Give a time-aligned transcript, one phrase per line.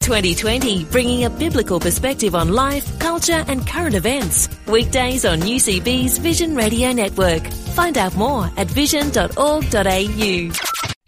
[0.00, 4.48] 2020, bringing a biblical perspective on life, culture, and current events.
[4.66, 7.46] Weekdays on UCB's Vision Radio Network.
[7.74, 10.52] Find out more at vision.org.au.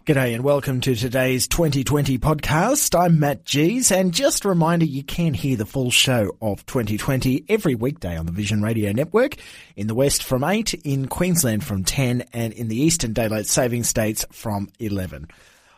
[0.05, 2.93] G'day and welcome to today's 2020 podcast.
[2.99, 7.45] I'm Matt Gies and just a reminder you can hear the full show of 2020
[7.49, 9.37] every weekday on the Vision Radio Network
[9.75, 13.83] in the West from 8, in Queensland from 10 and in the Eastern Daylight Saving
[13.83, 15.29] States from 11.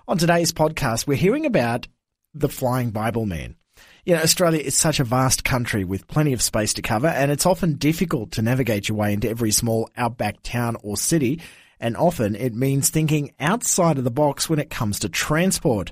[0.07, 1.87] On today's podcast we're hearing about
[2.35, 3.55] the Flying Bible Man.
[4.03, 7.31] You know, Australia is such a vast country with plenty of space to cover, and
[7.31, 11.41] it's often difficult to navigate your way into every small outback town or city,
[11.79, 15.91] and often it means thinking outside of the box when it comes to transport.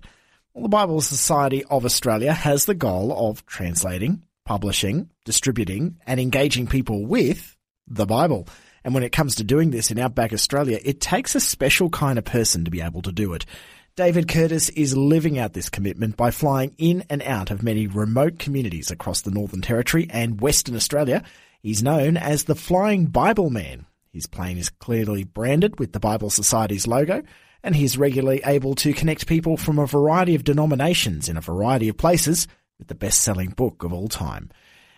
[0.53, 6.67] Well, the Bible Society of Australia has the goal of translating, publishing, distributing, and engaging
[6.67, 8.47] people with the Bible.
[8.83, 12.19] And when it comes to doing this in outback Australia, it takes a special kind
[12.19, 13.45] of person to be able to do it.
[13.95, 18.39] David Curtis is living out this commitment by flying in and out of many remote
[18.39, 21.23] communities across the Northern Territory and Western Australia.
[21.61, 23.85] He's known as the Flying Bible Man.
[24.11, 27.21] His plane is clearly branded with the Bible Society's logo,
[27.61, 31.87] and he's regularly able to connect people from a variety of denominations in a variety
[31.87, 32.47] of places
[32.79, 34.49] with the best selling book of all time.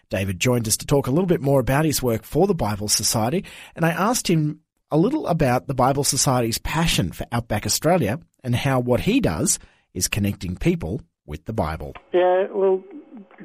[0.09, 2.87] David joined us to talk a little bit more about his work for the Bible
[2.87, 3.43] Society,
[3.75, 8.55] and I asked him a little about the Bible Society's passion for Outback Australia and
[8.55, 9.59] how what he does
[9.93, 11.93] is connecting people with the Bible.
[12.13, 12.83] Yeah, well,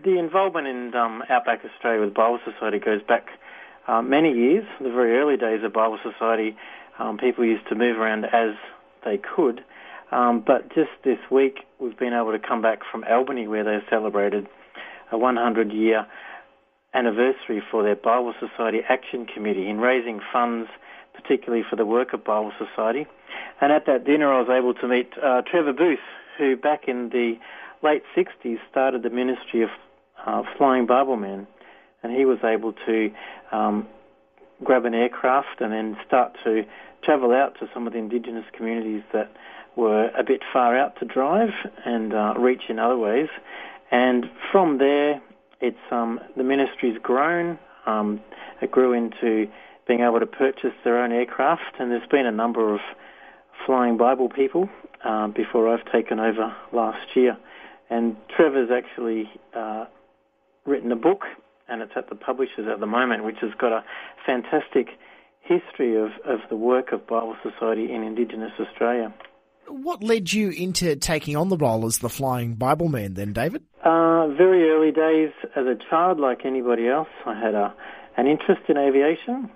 [0.05, 3.27] the involvement in um, Outback Australia with Bible Society goes back
[3.88, 4.64] uh, many years.
[4.80, 6.56] The very early days of Bible Society,
[6.98, 8.54] um, people used to move around as
[9.04, 9.62] they could.
[10.12, 13.78] Um, but just this week, we've been able to come back from Albany where they
[13.88, 14.47] celebrated
[15.12, 16.06] a 100 year
[16.92, 20.69] anniversary for their Bible Society Action Committee in raising funds
[21.20, 23.06] particularly for the work of Bible Society.
[23.60, 25.98] And at that dinner, I was able to meet uh, Trevor Booth,
[26.38, 27.38] who back in the
[27.82, 29.70] late 60s started the ministry of
[30.26, 31.47] uh, Flying Bible Men.
[32.03, 33.10] And he was able to
[33.53, 33.86] um,
[34.64, 36.64] grab an aircraft and then start to
[37.03, 39.30] travel out to some of the indigenous communities that
[39.76, 41.50] were a bit far out to drive
[41.84, 43.28] and uh, reach in other ways.
[43.91, 45.20] And from there,
[45.60, 47.59] it's um, the ministry's grown.
[47.86, 48.20] Um,
[48.60, 49.48] it grew into
[49.91, 52.78] being able to purchase their own aircraft, and there's been a number of
[53.67, 54.69] flying Bible people
[55.05, 57.37] um, before I've taken over last year.
[57.91, 59.87] And Trevor's actually uh,
[60.65, 61.23] written a book,
[61.69, 63.84] and it's at the publishers at the moment, which has got a
[64.25, 64.91] fantastic
[65.41, 69.12] history of, of the work of Bible Society in Indigenous Australia.
[69.67, 73.65] What led you into taking on the role as the Flying Bible Man then, David?
[73.84, 77.75] Uh, very early days as a child, like anybody else, I had a,
[78.17, 79.51] an interest in aviation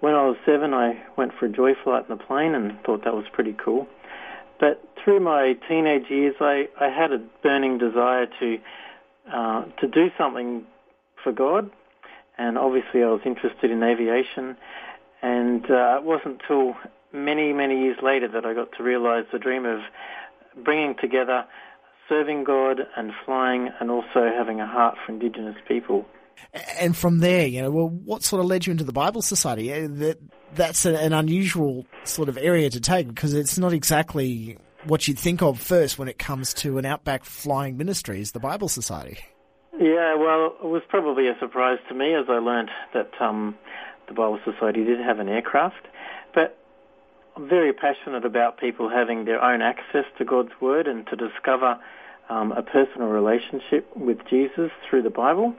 [0.00, 3.04] when I was seven, I went for a joy flight in the plane and thought
[3.04, 3.86] that was pretty cool.
[4.60, 8.58] But through my teenage years, I, I had a burning desire to
[9.32, 10.64] uh, to do something
[11.22, 11.70] for God,
[12.38, 14.56] and obviously I was interested in aviation.
[15.20, 16.74] And uh, it wasn't until
[17.12, 19.80] many, many years later that I got to realise the dream of
[20.64, 21.44] bringing together
[22.08, 26.06] serving God and flying, and also having a heart for Indigenous people.
[26.80, 29.86] And from there, you know, well, what sort of led you into the Bible Society?
[29.86, 30.18] That
[30.54, 35.42] that's an unusual sort of area to take because it's not exactly what you'd think
[35.42, 39.18] of first when it comes to an outback flying ministry is the Bible Society.
[39.78, 43.56] Yeah, well, it was probably a surprise to me as I learned that um,
[44.08, 45.86] the Bible Society did have an aircraft.
[46.34, 46.58] But
[47.36, 51.78] I'm very passionate about people having their own access to God's Word and to discover
[52.28, 55.54] um, a personal relationship with Jesus through the Bible.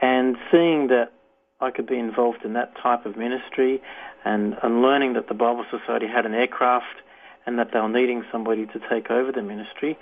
[0.00, 1.12] And seeing that
[1.60, 3.80] I could be involved in that type of ministry
[4.24, 7.00] and, and learning that the Bible Society had an aircraft
[7.46, 9.96] and that they were needing somebody to take over the ministry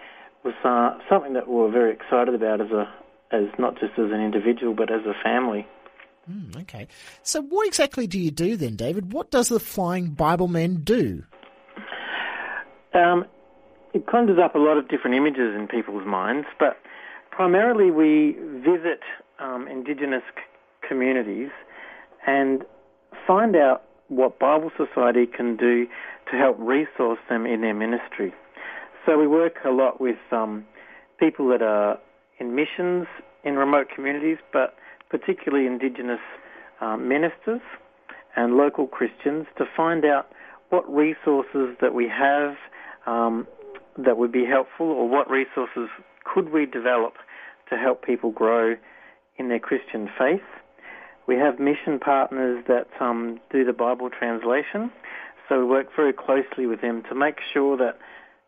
[0.45, 2.93] was uh, something that we were very excited about as a
[3.33, 5.67] as not just as an individual but as a family.
[6.31, 6.87] Mm, okay.
[7.23, 9.13] So what exactly do you do then, David?
[9.13, 11.25] What does the Flying Bible Men do?
[12.95, 13.27] Um,
[13.93, 16.79] it conjures up a lot of different images in people's minds, but
[17.31, 19.01] primarily we visit
[19.39, 20.43] um, Indigenous c-
[20.89, 21.51] communities
[22.27, 22.65] and
[23.27, 25.87] find out what Bible Society can do
[26.31, 28.33] to help resource them in their ministry.
[29.07, 30.65] So we work a lot with um,
[31.19, 31.99] people that are
[32.39, 33.07] in missions
[33.45, 34.75] in remote communities, but
[35.11, 36.21] particularly Indigenous
[36.81, 37.61] um, ministers
[38.37, 40.29] and local Christians to find out
[40.71, 42.57] what resources that we have
[43.07, 43.47] um,
[43.99, 45.89] that would be helpful or what resources
[46.25, 47.15] could we develop
[47.71, 48.75] to help people grow
[49.37, 50.43] in their Christian faith.
[51.27, 54.93] We have mission partners that um, do the Bible translation,
[55.49, 57.99] so we work very closely with them to make sure that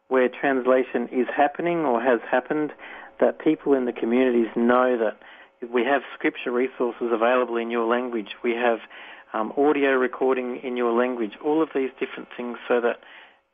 [0.09, 2.73] where translation is happening or has happened,
[3.21, 5.19] that people in the communities know that
[5.73, 8.29] we have scripture resources available in your language.
[8.45, 8.79] We have
[9.33, 11.33] um, audio recording in your language.
[11.45, 12.97] All of these different things so that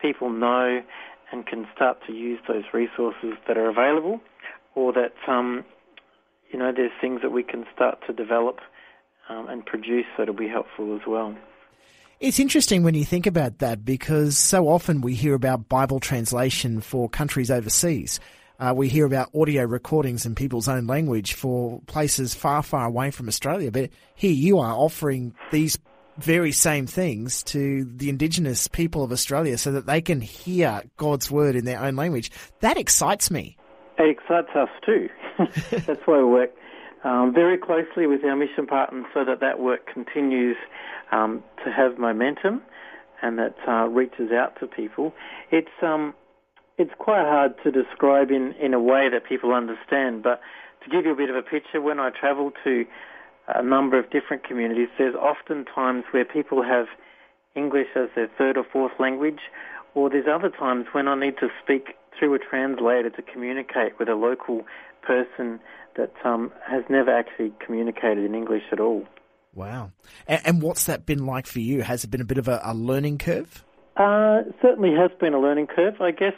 [0.00, 0.82] people know
[1.30, 4.20] and can start to use those resources that are available,
[4.74, 5.64] or that um,
[6.52, 8.60] you know there's things that we can start to develop
[9.28, 11.34] um, and produce that'll be helpful as well.
[12.20, 16.80] It's interesting when you think about that because so often we hear about Bible translation
[16.80, 18.20] for countries overseas.
[18.60, 23.10] Uh, we hear about audio recordings in people's own language for places far, far away
[23.10, 23.72] from Australia.
[23.72, 25.78] But here you are offering these
[26.16, 31.28] very same things to the Indigenous people of Australia so that they can hear God's
[31.28, 32.30] word in their own language.
[32.60, 33.56] That excites me.
[34.02, 35.08] It excites us too.
[35.86, 36.50] That's why we work
[37.04, 40.56] um, very closely with our mission partners so that that work continues
[41.12, 42.62] um, to have momentum
[43.22, 45.12] and that uh, reaches out to people.
[45.52, 46.14] It's um,
[46.78, 50.40] it's quite hard to describe in, in a way that people understand, but
[50.82, 52.84] to give you a bit of a picture, when I travel to
[53.46, 56.86] a number of different communities, there's often times where people have
[57.54, 59.40] English as their third or fourth language,
[59.94, 64.08] or there's other times when I need to speak through a translator to communicate with
[64.08, 64.62] a local
[65.02, 65.60] person
[65.96, 69.04] that um, has never actually communicated in English at all.
[69.54, 69.92] Wow.
[70.26, 71.82] And, and, what's that been like for you?
[71.82, 73.64] Has it been a bit of a, a learning curve?
[73.96, 76.00] Uh, certainly has been a learning curve.
[76.00, 76.32] I guess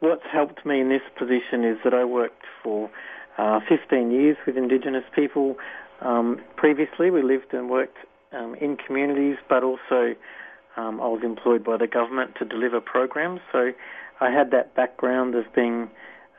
[0.00, 2.90] what's helped me in this position is that I worked for
[3.38, 5.56] uh, 15 years with Indigenous people.
[6.02, 7.96] Um, previously, we lived and worked
[8.32, 10.14] um, in communities, but also
[10.76, 13.40] um, I was employed by the government to deliver programs.
[13.50, 13.72] So
[14.22, 15.90] I had that background of being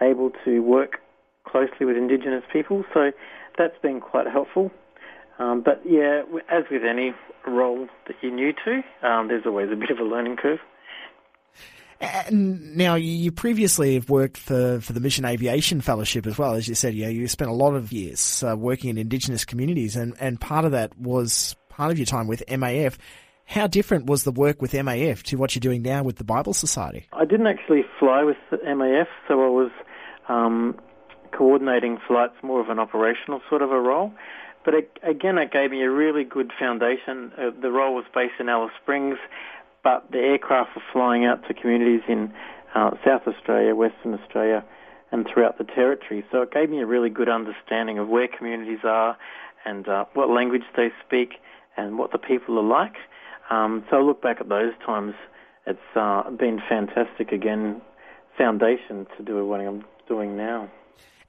[0.02, 1.00] able to work
[1.46, 2.84] closely with Indigenous people.
[2.94, 3.12] So
[3.58, 4.72] that's been quite helpful.
[5.40, 7.14] Um, but yeah, as with any
[7.48, 10.60] role that you're new to, um, there's always a bit of a learning curve.
[12.00, 16.54] And now, you previously have worked for, for the Mission Aviation Fellowship as well.
[16.54, 19.96] As you said, yeah, you spent a lot of years uh, working in Indigenous communities,
[19.96, 22.98] and, and part of that was part of your time with MAF.
[23.46, 26.54] How different was the work with MAF to what you're doing now with the Bible
[26.54, 27.08] Society?
[27.14, 29.72] I didn't actually fly with MAF, so I was
[30.30, 30.80] um,
[31.32, 34.12] coordinating flights, more of an operational sort of a role.
[34.66, 37.32] But it, again, it gave me a really good foundation.
[37.38, 39.18] Uh, the role was based in Alice Springs,
[39.84, 42.34] but the aircraft were flying out to communities in
[42.74, 44.64] uh, South Australia, Western Australia,
[45.12, 46.26] and throughout the territory.
[46.32, 49.18] So it gave me a really good understanding of where communities are
[49.66, 51.34] and uh, what language they speak
[51.78, 52.96] and what the people are like.
[53.54, 55.14] Um, so I look back at those times.
[55.66, 57.82] It's uh, been fantastic again,
[58.38, 60.70] foundation to do what I'm doing now.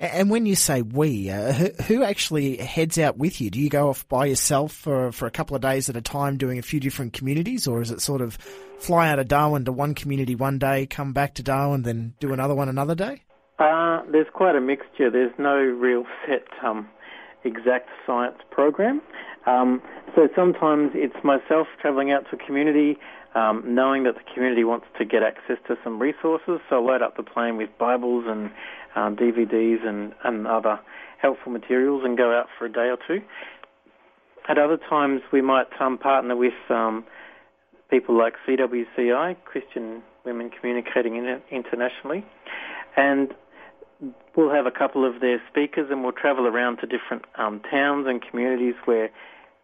[0.00, 3.48] And when you say we, uh, who, actually heads out with you?
[3.48, 6.36] Do you go off by yourself for, for a couple of days at a time
[6.36, 8.36] doing a few different communities, or is it sort of
[8.78, 12.32] fly out of Darwin to one community one day, come back to Darwin, then do
[12.32, 13.22] another one another day?
[13.58, 15.10] Uh, there's quite a mixture.
[15.10, 16.88] There's no real set um,
[17.44, 19.00] exact science program.
[19.46, 19.82] Um,
[20.14, 22.96] so sometimes it's myself travelling out to a community,
[23.34, 26.60] um, knowing that the community wants to get access to some resources.
[26.70, 28.50] So I load up the plane with Bibles and
[28.94, 30.80] um, DVDs and, and other
[31.20, 33.22] helpful materials and go out for a day or two.
[34.48, 37.04] At other times, we might um, partner with um,
[37.90, 41.16] people like CWCI, Christian Women Communicating
[41.50, 42.24] Internationally,
[42.96, 43.34] and
[44.36, 48.06] we'll have a couple of their speakers and we'll travel around to different um, towns
[48.08, 49.10] and communities where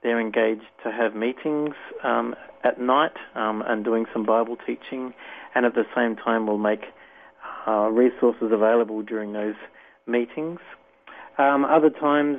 [0.02, 5.12] they're engaged to have meetings um, at night um, and doing some Bible teaching,
[5.54, 6.84] and at the same time we'll make
[7.66, 9.54] uh, resources available during those
[10.06, 10.60] meetings.
[11.38, 12.38] Um, other times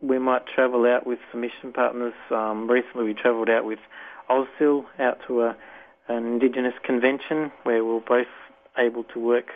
[0.00, 2.14] we might travel out with some mission partners.
[2.30, 3.78] Um, recently we travelled out with
[4.28, 5.56] AuSIL out to a,
[6.08, 8.26] an Indigenous convention where we are both
[8.78, 9.46] able to work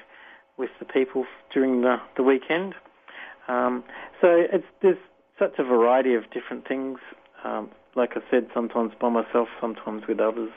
[0.56, 2.75] with the people during the, the weekend.
[3.48, 3.84] Um,
[4.20, 4.98] so it's, there's
[5.38, 6.98] such a variety of different things.
[7.45, 10.50] Um, like I said, sometimes by myself, sometimes with others.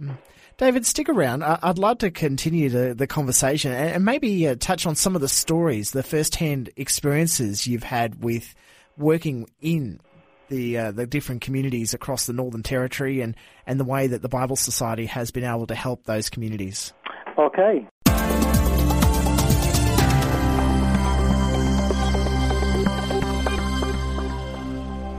[0.00, 0.16] Mm.
[0.58, 1.42] David, stick around.
[1.42, 5.28] I'd love to continue the, the conversation and maybe uh, touch on some of the
[5.28, 8.54] stories, the first-hand experiences you've had with
[8.96, 10.00] working in
[10.48, 14.28] the uh, the different communities across the Northern Territory and, and the way that the
[14.28, 16.92] Bible Society has been able to help those communities.
[17.38, 17.86] Okay.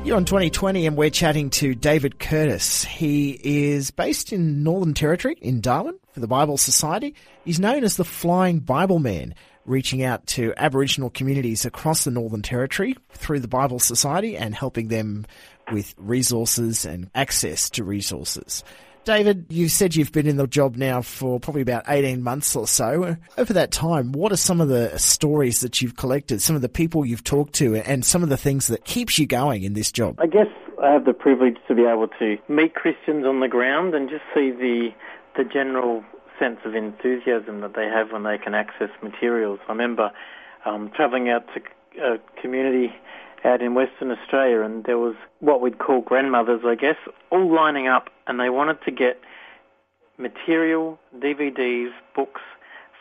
[0.08, 2.86] You're on 2020 and we're chatting to David Curtis.
[2.86, 7.14] He is based in Northern Territory in Darwin for the Bible Society.
[7.44, 9.36] He's known as the Flying Bible Man,
[9.66, 14.88] reaching out to Aboriginal communities across the Northern Territory through the Bible Society and helping
[14.88, 15.26] them
[15.74, 18.64] with resources and access to resources.
[19.08, 22.68] David, you've said you've been in the job now for probably about 18 months or
[22.68, 23.16] so.
[23.38, 26.68] Over that time, what are some of the stories that you've collected, some of the
[26.68, 29.94] people you've talked to, and some of the things that keeps you going in this
[29.94, 30.20] job?
[30.20, 30.48] I guess
[30.84, 34.24] I have the privilege to be able to meet Christians on the ground and just
[34.36, 34.90] see the
[35.38, 36.04] the general
[36.38, 39.60] sense of enthusiasm that they have when they can access materials.
[39.70, 40.12] I remember
[40.66, 41.62] um, travelling out to
[42.04, 42.94] a community
[43.46, 46.98] out in Western Australia, and there was what we'd call grandmothers, I guess,
[47.32, 49.20] all lining up, and they wanted to get
[50.18, 52.42] material, DVDs, books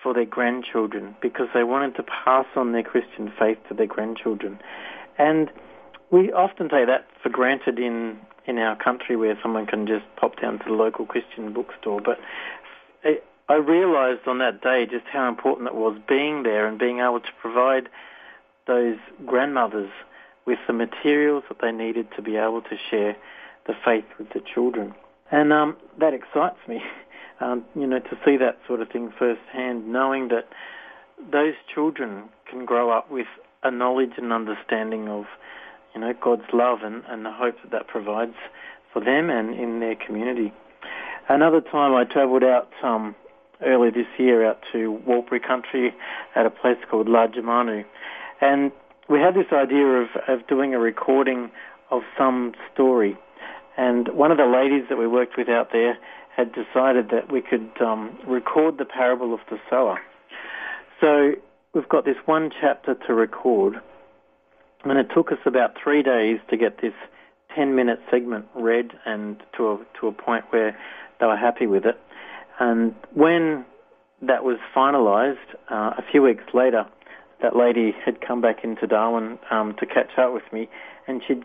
[0.03, 4.59] for their grandchildren because they wanted to pass on their Christian faith to their grandchildren.
[5.19, 5.51] And
[6.11, 10.41] we often take that for granted in in our country where someone can just pop
[10.41, 12.21] down to the local Christian bookstore, but
[13.03, 17.01] it, I realised on that day just how important it was being there and being
[17.01, 17.89] able to provide
[18.69, 19.91] those grandmothers
[20.47, 23.17] with the materials that they needed to be able to share
[23.67, 24.95] the faith with the children.
[25.31, 26.81] And um, that excites me,
[27.41, 30.49] um, you know, to see that sort of thing firsthand, knowing that
[31.33, 33.27] those children can grow up with
[33.63, 35.25] a knowledge and understanding of,
[35.95, 38.37] you know, God's love and, and the hope that that provides
[38.93, 40.53] for them and in their community.
[41.29, 43.17] Another time I travelled out um,
[43.65, 45.93] early this year out to Warlpiri country
[46.37, 47.85] at a place called Lajamanu.
[48.41, 48.71] And
[49.09, 51.51] we had this idea of, of doing a recording
[51.91, 53.17] of some story.
[53.77, 55.99] And one of the ladies that we worked with out there
[56.35, 60.01] had decided that we could um, record the parable of the sower.
[61.01, 61.33] So
[61.75, 63.77] we've got this one chapter to record,
[64.85, 66.95] and it took us about three days to get this
[67.55, 70.77] 10 minute segment read and to a, to a point where
[71.21, 71.99] they were happy with it.
[72.59, 73.65] And when
[74.23, 75.37] that was finalised,
[75.71, 76.87] uh, a few weeks later,
[77.43, 80.69] that lady had come back into Darwin um, to catch up with me,
[81.07, 81.43] and she'd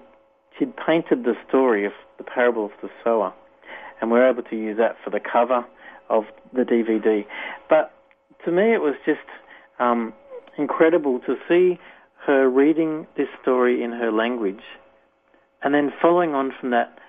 [0.57, 3.33] she'd painted the story of the parable of the sower,
[3.99, 5.65] and we were able to use that for the cover
[6.09, 7.25] of the DVD.
[7.69, 7.93] But
[8.45, 9.19] to me, it was just
[9.79, 10.13] um,
[10.57, 11.79] incredible to see
[12.25, 14.61] her reading this story in her language,
[15.63, 16.99] and then following on from that,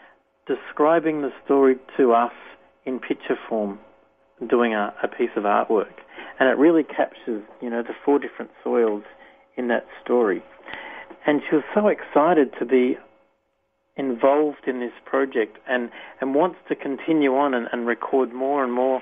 [0.46, 2.32] describing the story to us
[2.84, 3.78] in picture form,
[4.48, 5.92] doing a, a piece of artwork
[6.38, 9.04] and it really captures, you know, the four different soils
[9.56, 10.42] in that story.
[11.26, 12.96] And she was so excited to be
[13.96, 18.72] involved in this project and, and wants to continue on and, and record more and
[18.72, 19.00] more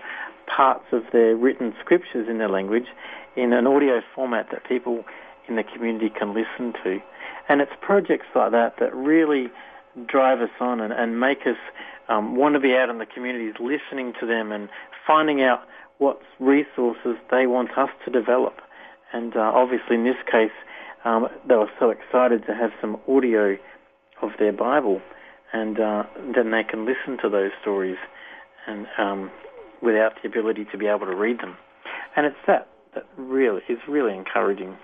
[0.54, 2.88] parts of their written scriptures in their language
[3.36, 5.04] in an audio format that people
[5.48, 6.98] in the community can listen to.
[7.48, 9.46] And it's projects like that that really
[10.06, 11.56] drive us on and, and make us
[12.10, 14.68] um, want to be out in the communities listening to them and
[15.06, 15.62] finding out
[15.98, 18.54] what resources they want us to develop.
[19.12, 20.52] And uh, obviously, in this case,
[21.04, 23.56] um, they were so excited to have some audio
[24.22, 25.00] of their Bible,
[25.52, 27.96] and uh, then they can listen to those stories,
[28.66, 29.30] and um,
[29.80, 31.56] without the ability to be able to read them.
[32.16, 34.76] And it's that that really is really encouraging.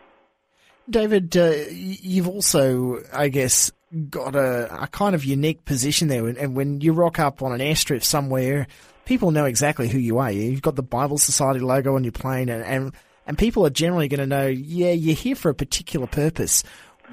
[0.89, 3.73] David, uh, you've also, I guess,
[4.05, 7.61] got a, a, kind of unique position there, and when you rock up on an
[7.61, 8.67] airstrip somewhere
[9.07, 10.31] people know exactly who you are.
[10.31, 12.93] You've got the Bible Society logo on your plane, and, and,
[13.27, 16.63] and people are generally going to know, yeah, you're here for a particular purpose.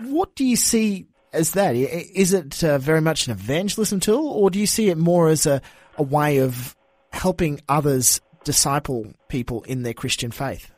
[0.01, 1.75] What do you see as that?
[1.75, 5.45] Is it uh, very much an evangelism tool, or do you see it more as
[5.45, 5.61] a,
[5.97, 6.75] a way of
[7.13, 10.71] helping others disciple people in their Christian faith?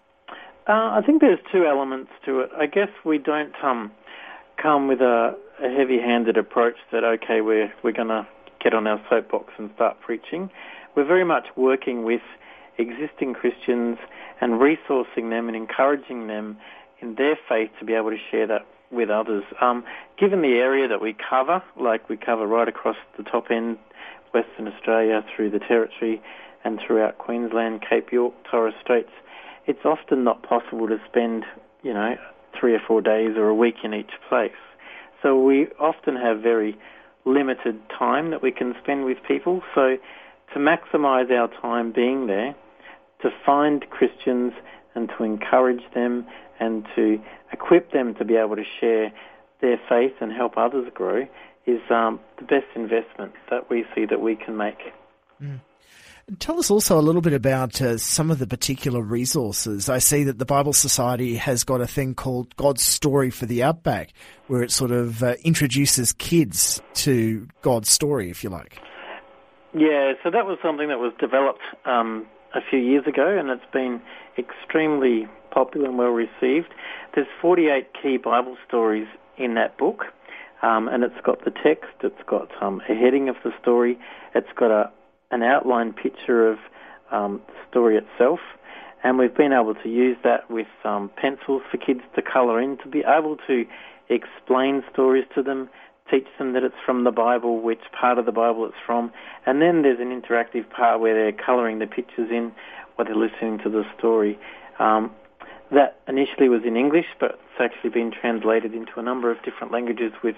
[0.68, 2.50] Uh, I think there's two elements to it.
[2.58, 3.92] I guess we don't um,
[4.62, 8.28] come with a, a heavy-handed approach that okay, we're we're going to
[8.64, 10.50] get on our soapbox and start preaching
[10.96, 12.22] we're very much working with
[12.78, 13.98] existing Christians
[14.42, 16.58] and resourcing them and encouraging them
[17.02, 19.44] in their faith to be able to share that with others.
[19.62, 19.84] Um,
[20.18, 23.78] given the area that we cover, like we cover right across the top end,
[24.34, 26.22] Western Australia, through the Territory,
[26.64, 29.12] and throughout Queensland, Cape York, Torres Straits,
[29.68, 31.44] it's often not possible to spend,
[31.84, 32.16] you know,
[32.60, 34.52] three or four days or a week in each place.
[35.26, 36.78] So we often have very
[37.26, 39.64] limited time that we can spend with people.
[39.74, 39.98] So
[40.54, 42.54] to maximize our time being there,
[43.24, 44.54] to find Christians
[44.94, 46.28] and to encourage them
[46.60, 47.18] and to
[47.52, 49.12] equip them to be able to share
[49.62, 51.26] their faith and help others grow
[51.66, 54.78] is um, the best investment that we see that we can make.
[55.42, 55.60] Mm.
[56.40, 59.90] Tell us also a little bit about uh, some of the particular resources.
[59.90, 63.62] I see that the Bible Society has got a thing called God's Story for the
[63.62, 64.12] Outback,
[64.48, 68.80] where it sort of uh, introduces kids to God's story, if you like.
[69.76, 73.72] Yeah, so that was something that was developed um, a few years ago, and it's
[73.72, 74.02] been
[74.36, 76.74] extremely popular and well received.
[77.14, 80.06] There's 48 key Bible stories in that book,
[80.64, 84.00] um, and it's got the text, it's got um, a heading of the story,
[84.34, 84.92] it's got a,
[85.32, 86.58] an outline picture of
[87.12, 88.40] um, the story itself,
[89.04, 92.78] and we've been able to use that with um, pencils for kids to colour in
[92.78, 93.66] to be able to
[94.10, 95.70] explain stories to them,
[96.10, 99.12] teach them that it's from the Bible, which part of the Bible it's from,
[99.46, 102.52] and then there's an interactive part where they're colouring the pictures in
[102.96, 104.40] while they're listening to the story.
[104.80, 105.12] Um,
[105.72, 109.72] that initially was in English, but it's actually been translated into a number of different
[109.72, 110.36] languages with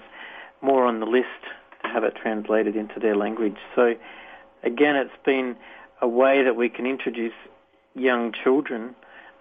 [0.62, 1.42] more on the list
[1.82, 3.56] to have it translated into their language.
[3.74, 3.94] So
[4.62, 5.56] again, it's been
[6.00, 7.34] a way that we can introduce
[7.94, 8.94] young children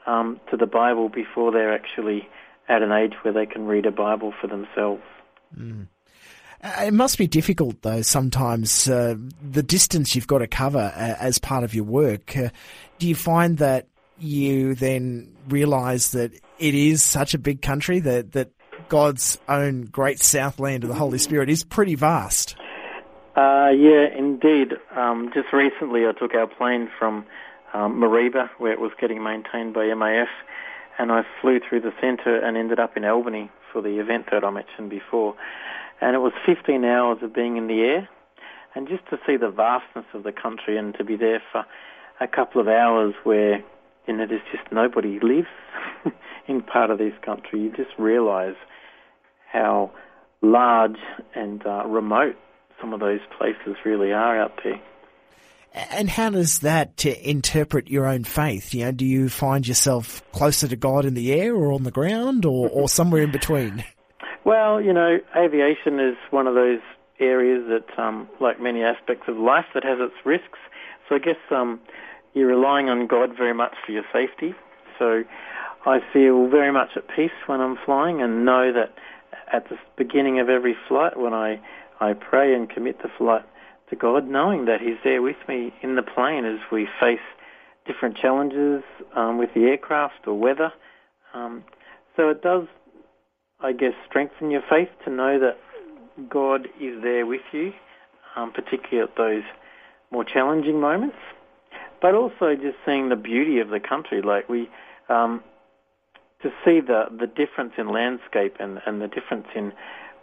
[0.05, 2.27] um, to the Bible before they're actually
[2.67, 5.03] at an age where they can read a Bible for themselves.
[5.55, 5.87] Mm.
[6.63, 11.37] It must be difficult, though, sometimes, uh, the distance you've got to cover uh, as
[11.37, 12.35] part of your work.
[12.35, 12.49] Uh,
[12.97, 18.31] do you find that you then realise that it is such a big country that,
[18.31, 18.51] that
[18.89, 22.55] God's own great southland of the Holy Spirit is pretty vast.
[23.37, 24.73] Uh, yeah, indeed.
[24.95, 27.23] Um, just recently, I took our plane from
[27.71, 30.25] um, Mareeba, where it was getting maintained by MAF,
[30.97, 34.43] and I flew through the centre and ended up in Albany for the event that
[34.43, 35.35] I mentioned before.
[36.01, 38.09] And it was 15 hours of being in the air,
[38.73, 41.63] and just to see the vastness of the country and to be there for
[42.19, 43.63] a couple of hours where
[44.07, 45.47] you know there's just nobody lives
[46.47, 48.57] in part of this country, you just realise
[49.51, 49.91] how
[50.41, 50.97] large
[51.35, 52.35] and uh, remote
[52.79, 54.79] some of those places really are out there.
[55.73, 58.73] And how does that interpret your own faith?
[58.73, 61.91] You know, do you find yourself closer to God in the air or on the
[61.91, 63.83] ground or, or somewhere in between?
[64.43, 66.79] Well, you know, aviation is one of those
[67.19, 70.59] areas that, um, like many aspects of life, that has its risks.
[71.07, 71.79] So I guess um,
[72.33, 74.55] you're relying on God very much for your safety.
[74.97, 75.23] So
[75.85, 78.93] I feel very much at peace when I'm flying and know that
[79.51, 81.59] at the beginning of every flight when I,
[81.99, 83.45] I pray and commit the flight
[83.89, 87.19] to God, knowing that He's there with me in the plane as we face
[87.85, 88.83] different challenges
[89.15, 90.71] um, with the aircraft or weather.
[91.33, 91.63] Um,
[92.15, 92.67] so it does,
[93.59, 95.57] I guess, strengthen your faith to know that
[96.29, 97.71] God is there with you,
[98.35, 99.43] um, particularly at those
[100.11, 101.17] more challenging moments.
[102.01, 104.69] But also just seeing the beauty of the country, like we,
[105.09, 105.43] um,
[106.43, 109.73] to see the the difference in landscape and and the difference in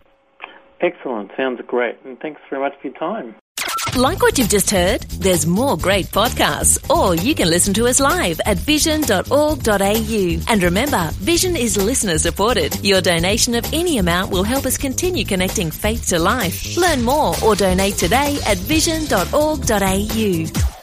[0.81, 1.31] Excellent.
[1.35, 1.97] Sounds great.
[2.05, 3.35] And thanks very much for your time.
[3.95, 5.03] Like what you've just heard?
[5.03, 10.39] There's more great podcasts, or you can listen to us live at vision.org.au.
[10.49, 12.77] And remember, Vision is listener supported.
[12.85, 16.75] Your donation of any amount will help us continue connecting faith to life.
[16.75, 20.74] Learn more or donate today at vision.org.au.